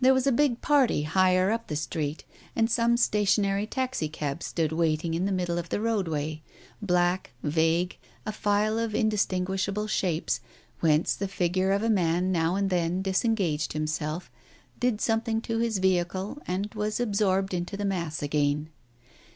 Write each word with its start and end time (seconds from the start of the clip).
There 0.00 0.12
was 0.12 0.26
a 0.26 0.32
big 0.32 0.60
party 0.62 1.04
higher 1.04 1.52
up 1.52 1.68
the 1.68 1.76
street 1.76 2.24
and 2.56 2.68
some 2.68 2.96
stationary 2.96 3.68
taxicabs 3.68 4.46
stood 4.46 4.72
waiting 4.72 5.14
in 5.14 5.26
the 5.26 5.30
middle 5.30 5.58
of 5.58 5.68
the 5.68 5.80
roadway, 5.80 6.42
black, 6.82 7.30
vague, 7.40 7.96
a 8.26 8.32
file 8.32 8.80
of 8.80 8.96
indistinguishable 8.96 9.86
shapes, 9.86 10.40
whence 10.80 11.14
the 11.14 11.28
figure 11.28 11.70
of 11.70 11.84
a 11.84 11.88
man 11.88 12.32
now 12.32 12.56
and 12.56 12.68
then 12.68 13.00
disengaged 13.00 13.74
himself, 13.74 14.28
did 14.80 15.00
something 15.00 15.40
to 15.42 15.58
his 15.58 15.78
vehicle 15.78 16.38
and 16.48 16.74
was 16.74 16.98
absorbed 16.98 17.54
into 17.54 17.76
the 17.76 17.84
mass 17.84 18.24
again. 18.24 18.70